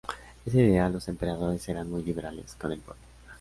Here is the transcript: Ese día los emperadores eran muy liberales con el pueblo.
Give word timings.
Ese 0.47 0.57
día 0.63 0.89
los 0.89 1.07
emperadores 1.09 1.69
eran 1.69 1.87
muy 1.91 2.01
liberales 2.01 2.55
con 2.55 2.71
el 2.71 2.79
pueblo. 2.79 2.97